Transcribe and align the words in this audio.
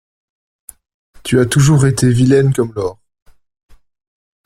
Tu 1.23 1.39
as 1.39 1.45
toujours 1.45 1.85
été 1.85 2.09
vilaine 2.11 2.53
comme 2.55 2.73
l'or. 2.73 2.97